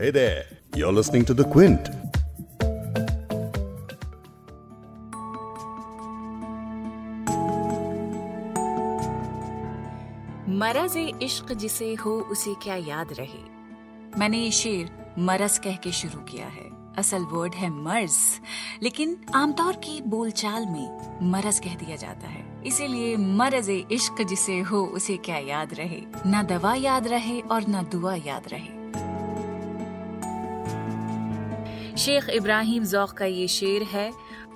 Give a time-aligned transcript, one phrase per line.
[0.00, 0.40] Hey there,
[0.76, 1.80] you're listening to The Quint.
[10.48, 13.38] मरज इश्क जिसे हो उसे क्या याद रहे?
[14.18, 18.40] मैंने ये शेर मरज कह के शुरू किया है। असल वर्ड है मर्ज।
[18.82, 24.86] लेकिन आमतौर की बोलचाल में मरज कह दिया जाता है। इसीलिए मरज इश्क जिसे हो
[24.86, 26.02] उसे क्या याद रहे?
[26.26, 28.75] ना दवा याद रहे और ना दुआ याद रहे।
[31.96, 34.10] शेख इब्राहिम जौक का ये शेर है,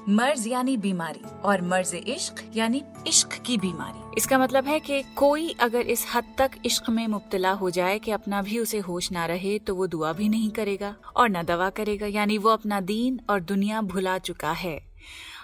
[0.09, 5.49] मर्ज यानी बीमारी और मर्ज इश्क यानी इश्क की बीमारी। इसका मतलब है कि कोई
[5.61, 9.27] अगर इस हद तक इश्क में मुब्तला हो जाए कि अपना भी उसे होश ना
[9.27, 13.21] रहे तो वो दुआ भी नहीं करेगा और न दवा करेगा, यानी वो अपना दीन
[13.31, 14.81] और दुनिया भुला चुका है।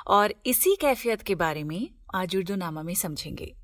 [0.07, 3.55] और इसी कैफियत के बारे में आज उर्दू नामा में समझेंगे।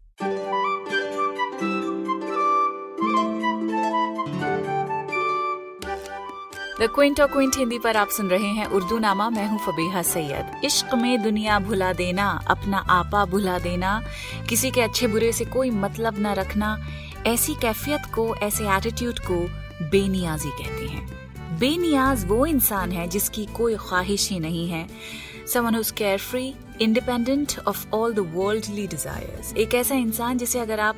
[6.82, 10.02] द क्विंट और क्विंट हिंदी पर आप सुन रहे हैं उर्दू नामा मैं हूँ फबीहा
[10.02, 14.02] सैयद। इश्क में दुनिया भुला देना, अपना आपा भुला देना,
[14.48, 16.78] किसी के अच्छे बुरे से कोई मतलब न रखना,
[17.26, 19.34] ऐसी कैफियत को, ऐसे एटीट्यूड को
[19.90, 21.08] बेनियाजी कहते हैं।
[21.58, 24.88] बेनियाज वो इंसान है जिसकी कोई ख्वाहिश ही नहीं है।
[25.54, 29.56] Someone carefree independent of all the worldly desires.
[29.56, 30.96] एक ऐसा इंसान जिसे अगर आप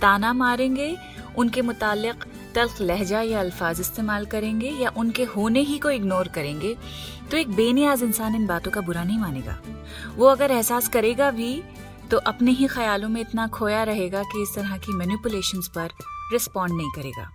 [0.00, 0.96] ताना मारेंगे,
[1.36, 2.24] उनके मुतालिक
[2.54, 6.74] तल्ख लहजा या अल्फाज इस्तेमाल करेंगे या उनके होने ही को इग्नोर करेंगे
[7.30, 9.58] तो एक बेनियाज इंसान इन बातों का बुरा नहीं मानेगा।
[10.16, 11.62] वो अगर एहसास करेगा भी
[12.10, 15.90] तो अपने ही ख्यालों में इतना खोया रहेगा कि इस तरह की मैनिपुलेशन पर
[16.32, 17.28] रिस्पॉन्ड नहीं करेगा।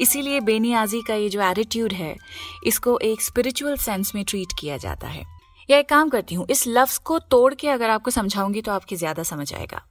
[0.00, 2.14] इसीलिए बेनियाजी का ये जो एटीट्यूड है,
[2.64, 5.24] इसको एक स्पिरिचुअल सेंस में ट्रीट किया जाता है।
[5.68, 8.96] या एक काम करती हूँ, इस लफ्ज को तोड़ के अगर आपको समझाऊँगी तो आपकी
[8.96, 9.82] ज़्यादा समझ आएगा।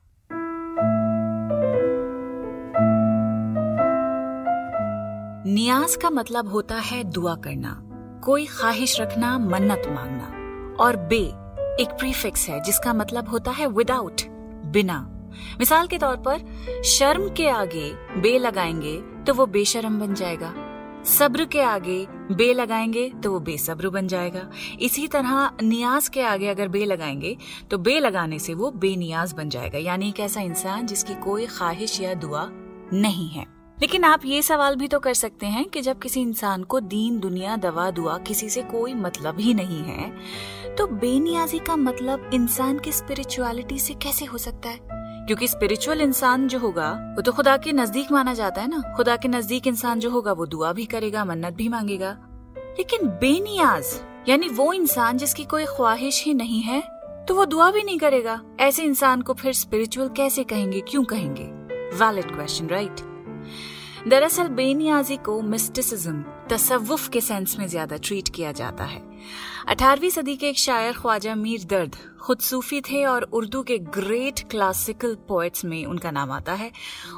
[5.58, 7.70] नियाज का मतलब होता है दुआ करना,
[8.24, 11.22] कोई ख्वाहिश रखना, मन्नत मांगना। और बे,
[11.82, 14.22] एक प्रीफिक्स है, जिसका मतलब होता है विदाउट
[14.66, 15.00] बिना।
[15.60, 16.46] मिसाल के तौर पर,
[16.84, 18.96] शर्म के आगे बे लगाएँगे
[19.28, 20.54] तो वो बेशरम बन जाएगा।
[21.06, 26.48] सब्र के आगे बे लगाएँगे तो वो बेसब्र बन जाएगा। इसी तरह नियाज के आगे
[26.48, 27.38] अगर बे लगाएँगे
[27.72, 32.02] तो बे लगाने से वो बेनियाज बन जाएगा। यानी एक ऐसा इंसान जिसकी कोई ख्वाहिश
[32.02, 32.48] या दुआ
[32.94, 36.64] नहीं है। लेकिन आप ये सवाल भी तो कर सकते हैं कि जब किसी इंसान
[36.64, 40.10] को दीन दुनिया दवा दुआ किसी से कोई मतलब ही नहीं है
[40.76, 44.80] तो बेनियाजी का मतलब इंसान की स्पिरिचुअलिटी से कैसे हो सकता है?
[45.28, 49.16] क्योंकि स्पिरिचुअल इंसान जो होगा, वो तो खुदा के नज़दीक माना जाता है ना। खुदा
[49.16, 52.12] के नज़दीक इंसान जो होगा, वो दुआ भी करेगा, मन्नत भी मांगेगा।
[52.58, 53.86] लेकिन बेनियाज,
[54.30, 56.82] यानी वो इंसान जिसकी कोई ख्वाहिश ही नहीं है
[57.28, 61.44] तो वो दुआ भी नहीं करेगा। ऐसे इंसान को फिर स्पिरिचुअल कैसे कहेंगे, क्यों कहेंगे?
[61.98, 63.17] वैलिड क्वेश्चन राइट
[64.08, 69.02] दरअसल बेनियाजी को मिस्टिसिज्म, तसव्वुफ के सेंस में ज़्यादा ट्रीट किया जाता है।
[69.70, 74.40] 18वीं सदी के एक शायर ख्वाजा मीर दर्द खुद सूफी थे और उर्दू के ग्रेट
[74.52, 76.72] क्लासिकल पोएट्स में उनका नाम आता है।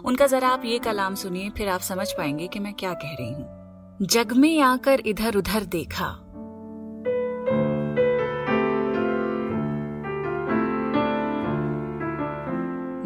[0.05, 3.33] उनका जरा आप ये कलाम सुनिए, फिर आप समझ पाएँगे कि मैं क्या कह रही
[3.33, 6.09] हूँ। जग में आकर इधर उधर देखा।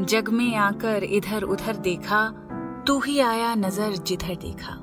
[0.05, 2.42] जग में आकर इधर उधर देखा।
[2.87, 4.77] तू ही आया नज़र जिधर देखा।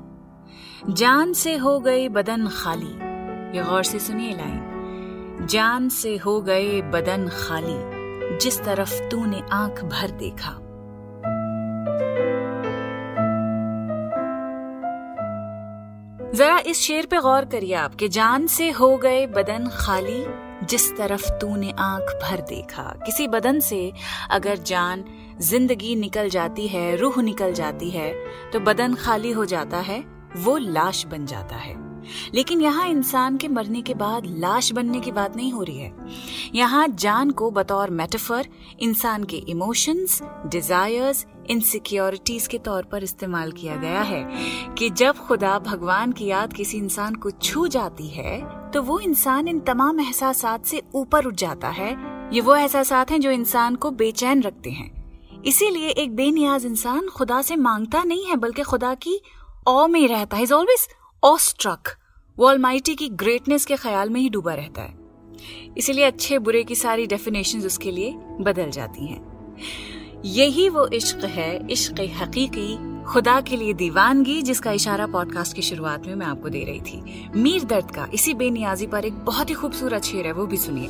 [0.89, 2.93] जान से हो गई बदन खाली।
[3.57, 7.77] ये गौर से सुनिए लाइन। जान से हो गए बदन खाली,
[8.37, 10.51] जिस तरफ़ तूने आँख भर देखा।
[16.35, 20.25] जरा इस शेर पे गौर करिए आप कि जान से हो गए बदन खाली,
[20.65, 23.93] जिस तरफ़ तूने आँख भर देखा। किसी बदन से
[24.31, 25.03] अगर जान
[25.41, 28.13] ज़िंदगी निकल जाती है, रूह निकल जाती है
[28.53, 30.03] तो बदन खाली हो जाता है,
[30.37, 31.79] वो लाश बन जाता है।
[32.33, 35.91] लेकिन यहाँ इंसान के मरने के बाद लाश बनने की बात नहीं हो रही है।
[36.55, 38.47] यहाँ जान को बतौर मेटाफर,
[38.79, 44.23] इंसान के इमोशंस, डिजायर्स, इनसिक्योरिटीज के तौर पर इस्तेमाल किया गया है
[44.77, 48.39] कि जब खुदा भगवान की याद किसी इंसान को छू जाती है
[48.71, 51.91] तो वो इंसान इन तमाम एहसास से ऊपर उठ जाता है।
[52.33, 54.89] ये वो एहसास हैं जो इंसान को बेचैन रखते हैं।
[55.45, 59.21] इसीलिए एक बेनियाज इंसान खुदा से माँगता नहीं है, बल्कि खुदा की
[59.67, 60.87] ओ में रहता है। इज़ ऑलवेज
[61.23, 61.89] ऑ स्ट्रक
[62.39, 64.99] वो अलमाइटी की ग्रेटनेस के ख्याल में ही डूबा रहता है।
[65.77, 69.31] इसीलिए अच्छे बुरे की सारी डेफिनेशन उसके लिए बदल जाती हैं।
[70.25, 76.05] यही वो इश्क है, इश्क हकीकी, खुदा के लिए दीवानगी, जिसका इशारा पॉडकास्ट की शुरुआत
[76.05, 79.55] में मैं आपको दे रही थी। मीर दर्द का, इसी बेनियाजी पर एक बहुत ही
[79.55, 80.87] खूबसूरत शेर है, वो भी सुनिए।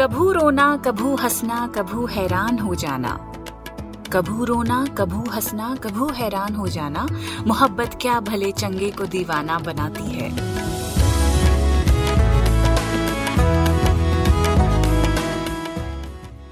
[0.00, 3.32] कभू रोना, कभू हंसना, कभू हैरान हो जाना।
[4.12, 7.06] कभू रोना, कभू हंसना, कभू हैरान हो जाना,
[7.46, 10.30] मोहब्बत क्या भले चंगे को दीवाना बनाती है।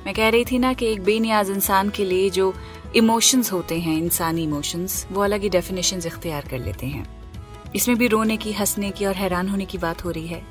[0.05, 2.55] मैं कह रही थी ना कि एक बेनियाज इंसान के लिए जो
[2.97, 7.07] इमोशंस होते हैं, इंसानी इमोशंस वो अलग ही डेफिनेशन इख्तियार कर लेते हैं।
[7.75, 10.43] इसमें भी रोने की, हंसने की और हैरान होने की बात हो रही है।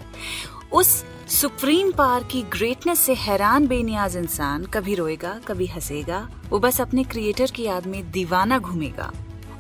[0.73, 6.79] उस सुप्रीम पार की ग्रेटनेस से हैरान बेनियाज इंसान कभी रोएगा कभी हंसेगा वो बस
[6.81, 9.11] अपने क्रिएटर की याद में दीवाना घूमेगा।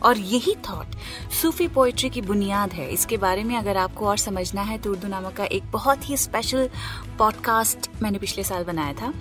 [0.03, 0.95] और यही थॉट
[1.41, 5.07] सूफी पोइट्री की बुनियाद है। इसके बारे में अगर आपको और समझना है तो उर्दू
[5.07, 6.69] नामक का एक बहुत ही स्पेशल
[7.19, 9.13] पॉडकास्ट मैंने पिछले साल बनाया था।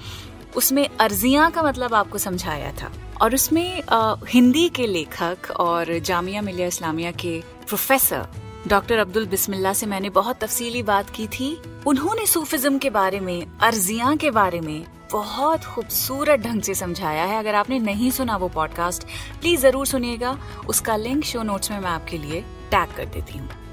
[0.57, 2.93] उसमें अर्जिया का मतलब आपको समझाया था।
[3.23, 8.27] और उसमें आ, हिंदी के लेखक और जामिया मिलिया इस्लामिया के प्रोफेसर
[8.69, 13.47] डॉक्टर अब्दुल बिस्मिल्ला से मैंने बहुत तफसीली बात की थी। उन्होंने सूफिज्म के बारे में,
[13.61, 18.49] अर्जिया के बारे में बहुत खूबसूरत ढंग से समझाया है। अगर आपने नहीं सुना वो
[18.49, 19.05] पॉडकास्ट,
[19.41, 20.39] प्लीज़ ज़रूर सुनिएगा।
[20.69, 22.41] उसका लिंक शो नोट्स में मैं आपके लिए
[22.71, 23.64] टैग कर देती हूँ।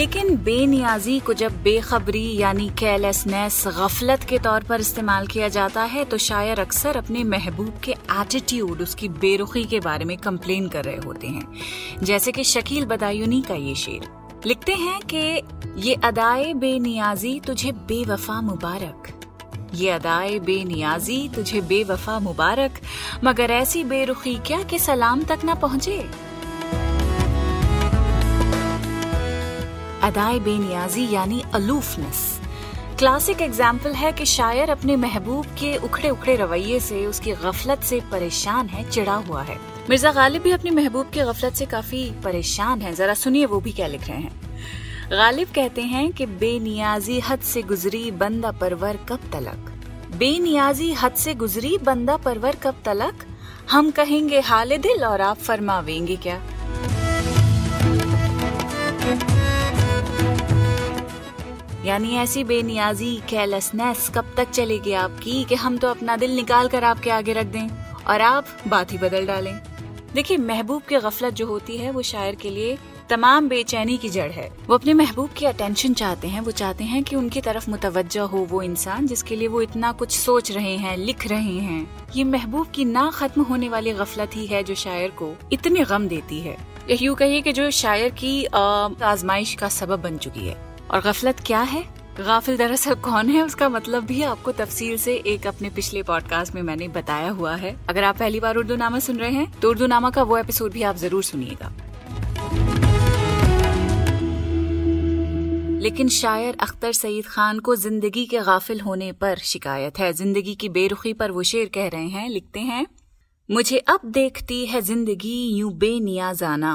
[0.00, 6.04] लेकिन बेनियाजी को जब बेखबरी यानी केयरलेसनेस गफलत के तौर पर इस्तेमाल किया जाता है
[6.04, 10.96] तो शायर अक्सर अपने महबूब के एटीट्यूड उसकी बेरुखी के बारे में कंप्लेन कर रहे
[10.96, 11.52] होते हैं।
[12.02, 14.08] जैसे कि शकील बदायूनी का ये शेर।
[14.46, 15.42] लिखते हैं कि,
[15.76, 19.20] ये अदाए बेनियाजी तुझे बेवफा मुबारक।
[19.74, 22.80] ये अदाए बेनियाजी तुझे बेवफा मुबारक।
[23.24, 26.29] मगर ऐसी बेरुखी क्या कि सलाम तक ना पहुँचे?
[30.02, 32.40] अदाए बेनियाजी यानी अलूफनेस
[32.98, 38.00] क्लासिक एग्ज़ाम्पल है कि शायर अपने महबूब के उखड़े उखड़े रवैये से, उसकी गफलत से
[38.12, 39.56] परेशान है चिड़ा हुआ है।
[39.90, 43.72] मिर्ज़ा गालिब भी अपने महबूब की गफलत से काफ़ी परेशान है। जरा सुनिए वो भी
[43.72, 44.40] क्या लिख रहे हैं।
[45.10, 49.72] गालिब कहते हैं कि बेनियाजी हद से गुजरी बंदा परवर कब तलक?
[50.16, 53.24] बेनियाजी हद से गुजरी बंदा परवर कब तलक?
[53.70, 56.40] हम कहेंगे हाल दिल और आप फरमावेंगे क्या?
[62.00, 66.84] यानी ऐसी बेनियाजी केयरलेसनेस कब तक चलेगी आपकी कि हम तो अपना दिल निकाल कर
[66.84, 67.68] आपके आगे रख दें
[68.08, 69.54] और आप बात ही बदल डालें।
[70.14, 72.78] देखिए, महबूब की गफलत जो होती है, वो शायर के लिए
[73.10, 77.02] तमाम बेचैनी की जड़ है। वो अपने महबूब की अटेंशन चाहते हैं, वो चाहते हैं
[77.04, 80.96] कि उनकी तरफ़ मुतवजह हो वो इंसान, जिसके लिए वो इतना कुछ सोच रहे हैं,
[80.96, 85.10] लिख रहे हैं। ये महबूब की ना खत्म होने वाली गफलत ही है जो शायर
[85.10, 86.56] को इतने गम देती है।
[86.90, 91.60] यूँ कहिए कि जो शायर की आजमाइश का सबब बन चुकी है। और गफलत क्या
[91.62, 91.82] है?
[92.18, 93.42] गाफिल दरअसल कौन है?
[93.42, 97.74] उसका मतलब भी आपको तफसील से एक अपने पिछले पॉडकास्ट में मैंने बताया हुआ है।
[97.88, 100.72] अगर आप पहली बार उर्दू नामा सुन रहे हैं तो उर्दू नामा का वो एपिसोड
[100.72, 101.72] भी आप ज़रूर सुनिएगा।
[105.80, 110.68] लेकिन शायर अख्तर सईद खान को ज़िंदगी के गाफिल होने पर शिकायत है। ज़िंदगी की
[110.68, 112.86] बेरुखी पर वो शेर कह रहे हैं, लिखते हैं,
[113.48, 116.74] मुझे अब देखती है ज़िंदगी यूँ बेनियाजाना।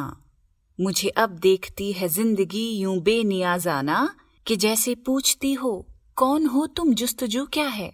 [0.80, 4.10] मुझे अब देखती है ज़िंदगी यूँ बेनियाजाना
[4.45, 5.86] कि जैसे पूछती हो,
[6.18, 6.94] कौन हो तुम?
[6.94, 7.88] जुस्तजू क्या है?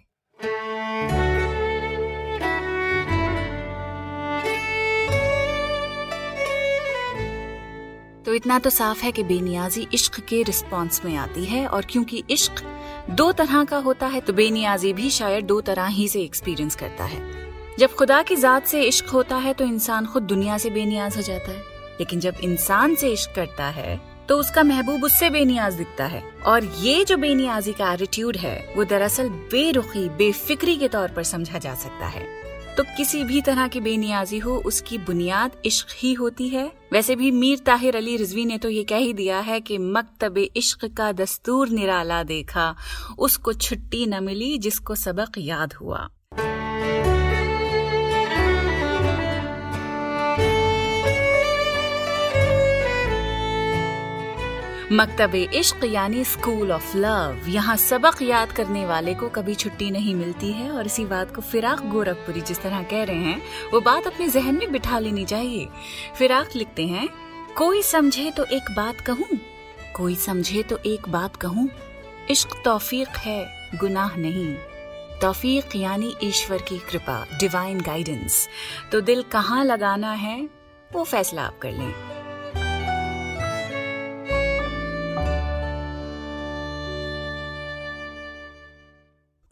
[8.24, 12.22] तो इतना तो साफ़ है कि बेनियाजी इश्क के रिस्पॉन्स में आती है और क्योंकि
[12.30, 12.62] इश्क
[13.10, 17.04] दो तरह का होता है तो बेनियाजी भी शायद दो तरह ही से एक्सपीरियंस करता
[17.04, 17.20] है।
[17.78, 21.22] जब खुदा की जात से इश्क होता है तो इंसान खुद दुनिया से बेनियाज हो
[21.22, 21.71] जाता है।
[22.02, 26.64] लेकिन जब इंसान से इश्क करता है तो उसका महबूब उससे बेनियाज दिखता है। और
[26.80, 31.74] ये जो बेनियाजी का एटीट्यूड है, वो दरअसल बेरुखी, बेफिक्री के तौर पर समझा जा
[31.74, 32.24] सकता है।
[32.76, 37.30] तो किसी भी तरह की बेनियाजी हो, उसकी बुनियाद इश्क ही होती है। वैसे भी
[37.30, 41.12] मीर ताहिर अली रिजवी ने तो ये कह ही दिया है कि मकतब इश्क का
[41.12, 42.74] दस्तूर निराला देखा,
[43.18, 46.08] उसको छुट्टी न मिली जिसको सबक याद हुआ।
[54.92, 60.14] मकतब इश्क यानी स्कूल ऑफ़ लव। यहाँ सबक याद करने वाले को कभी छुट्टी नहीं
[60.14, 64.06] मिलती है और इसी बात को फिराक गोरखपुरी जिस तरह कह रहे हैं, वो बात
[64.06, 65.68] अपने जहन में बिठा लेनी चाहिए।
[66.18, 67.08] फिराक लिखते हैं,
[67.56, 69.38] कोई समझे तो एक बात कहूँ?
[69.96, 71.68] कोई समझे तो एक बात कहूँ?
[72.30, 74.54] इश्क तौफीक है, गुनाह नहीं।
[75.20, 78.48] तौफीक यानी ईश्वर की कृपा डिवाइन गाइडेंस
[78.92, 80.40] तो दिल कहाँ लगाना है,
[80.92, 82.11] वो फैसला आप कर लें।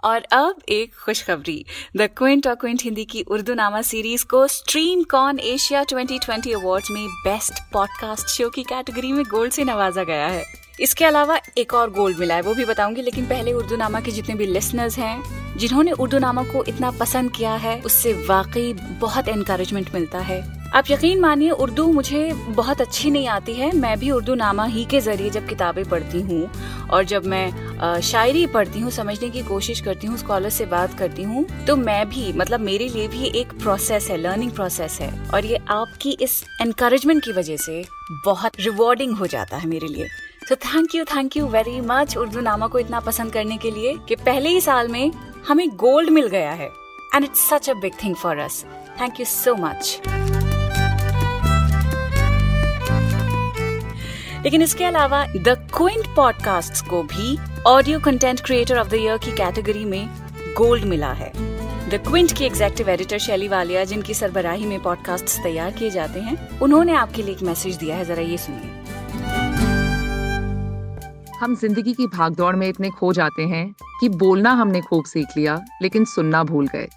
[0.05, 1.65] और अब एक खुशखबरी।
[1.97, 6.91] द क्विंट और क्विंट हिंदी की उर्दू नामा सीरीज़ को स्ट्रीम कॉन एशिया 2020 अवार्ड्स
[6.91, 10.45] में बेस्ट पॉडकास्ट शो की कैटेगरी में गोल्ड से नवाजा गया है।
[10.81, 14.11] इसके अलावा एक और गोल्ड मिला है, वो भी बताऊँगी, लेकिन पहले उर्दू नामा के
[14.11, 19.29] जितने भी लिसनर्स हैं, जिन्होंने उर्दू नामा को इतना पसंद किया है, उससे वाकई बहुत
[19.29, 24.11] एनकरेजमेंट मिलता है। आप यकीन मानिए, उर्दू मुझे बहुत अच्छी नहीं आती है। मैं भी
[24.11, 26.51] उर्दू नामा ही के ज़रिए जब किताबें पढ़ती हूँ
[26.91, 31.23] और जब मैं शायरी पढ़ती हूँ, समझने की कोशिश करती हूँ, स्कॉलर से बात करती
[31.23, 35.47] हूँ तो मैं भी मतलब मेरे लिए भी एक प्रोसेस है लर्निंग प्रोसेस है। और
[35.47, 37.85] ये आपकी इस एनकरेजमेंट की वजह से
[38.25, 40.09] बहुत रिवॉर्डिंग हो जाता है मेरे लिए।
[40.49, 43.97] तो thank you thank you very much Urdu Nama को इतना पसंद करने के लिए
[44.09, 45.11] कि पहले ही साल में
[45.49, 46.71] हमें गोल्ड मिल गया है।
[47.15, 48.65] And it's such a big thing for us
[49.01, 50.01] thank you so much
[54.45, 59.33] लेकिन इसके अलावा द क्विंट पॉडकास्ट को भी audio content creator of the year की
[59.33, 60.09] कैटेगरी में
[60.59, 61.33] गोल्ड मिला है।
[61.91, 66.59] द क्विंट की एग्जेक्टिव एडिटर शैली वालिया, जिनकी सरबराही में पॉडकास्ट तैयार किए जाते हैं,
[66.59, 68.79] उन्होंने आपके लिए एक मैसेज दिया है, जरा ये सुनिए।
[71.41, 75.61] हम ज़िंदगी की भागदौड़ में इतने खो जाते हैं कि बोलना हमने खूब सीख लिया,
[75.83, 76.89] लेकिन सुनना भूल गए।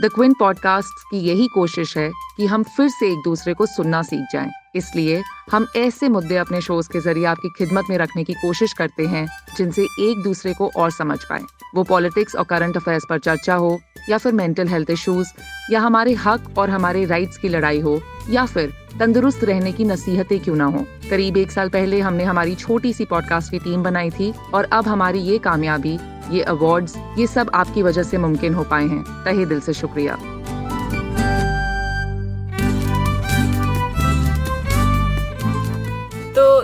[0.00, 2.10] द क्विंट पॉडकास्ट की यही कोशिश है
[2.42, 5.22] कि हम फिर से एक दूसरे को सुनना सीख जाएँ। इसलिए
[5.52, 9.28] हम ऐसे मुद्दे अपने शोज़ के ज़रिए आपकी खिदमत में रखने की कोशिश करते हैं,
[9.56, 11.40] जिनसे एक दूसरे को और समझ पाए।
[11.74, 13.80] वो पॉलिटिक्स और करंट अफेयर्स पर चर्चा हो,
[14.10, 15.28] या फिर मेंटल हेल्थ इश्यूज़,
[15.70, 20.40] या हमारे हक और हमारे राइट्स की लड़ाई हो, या फिर तंदुरुस्त रहने की नसीहतें
[20.40, 24.10] क्यों ना हो। करीब एक साल पहले हमने हमारी छोटी सी पॉडकास्ट की टीम बनाई
[24.10, 25.98] थी, और अब हमारी ये कामयाबी,
[26.30, 30.18] ये अवार्ड्स, ये सब आपकी वजह से मुमकिन हो पाए हैं। तहे दिल से शुक्रिया।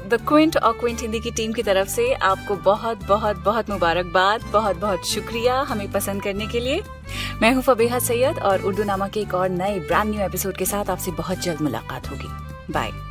[0.09, 4.45] द क्विंट और क्विंट हिंदी की टीम की तरफ़ से आपको बहुत बहुत बहुत मुबारकबाद,
[4.53, 6.83] बहुत बहुत शुक्रिया हमें पसंद करने के लिए।
[7.43, 10.65] मैं हूँ फबीहा सैयद और उर्दू नामा के एक और नए ब्रांड न्यू एपिसोड के
[10.65, 13.08] साथ आपसे बहुत जल्द मुलाकात होगी। बाय